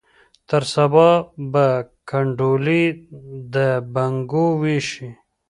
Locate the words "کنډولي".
2.09-2.83